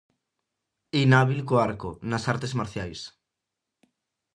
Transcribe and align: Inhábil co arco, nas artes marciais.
Inhábil 1.03 1.41
co 1.47 1.55
arco, 1.67 1.89
nas 2.09 2.23
artes 2.33 2.55
marciais. 2.59 3.01